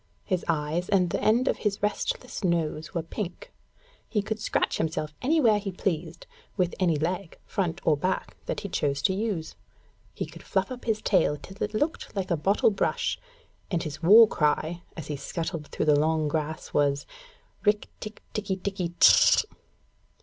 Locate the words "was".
16.73-17.05